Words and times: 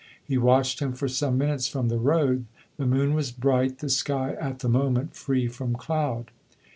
He 0.25 0.35
watched 0.35 0.79
him 0.79 0.93
for 0.93 1.07
some 1.07 1.37
minutes 1.37 1.67
from 1.67 1.87
the 1.87 1.99
road. 1.99 2.45
The 2.77 2.87
moon 2.87 3.13
was 3.13 3.31
bright, 3.31 3.77
the 3.77 3.89
sky 3.89 4.35
at 4.41 4.57
the 4.57 4.67
moment 4.67 5.13
free 5.15 5.45
from 5.47 5.75
cloud. 5.75 6.31